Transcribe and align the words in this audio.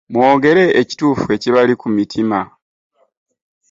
Mwogere 0.13 0.63
ekituufu 0.81 1.25
ekibali 1.35 1.73
ku 1.81 1.87
mutima. 1.95 2.39